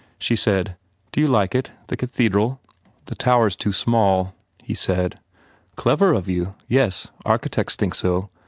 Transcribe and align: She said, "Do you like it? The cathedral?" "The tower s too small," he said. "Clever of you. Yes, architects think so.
She 0.17 0.35
said, 0.35 0.77
"Do 1.11 1.21
you 1.21 1.27
like 1.27 1.53
it? 1.53 1.73
The 1.85 1.95
cathedral?" 1.95 2.59
"The 3.05 3.13
tower 3.13 3.45
s 3.45 3.55
too 3.55 3.71
small," 3.71 4.33
he 4.63 4.73
said. 4.73 5.19
"Clever 5.75 6.13
of 6.13 6.27
you. 6.27 6.55
Yes, 6.67 7.09
architects 7.23 7.75
think 7.75 7.93
so. 7.93 8.31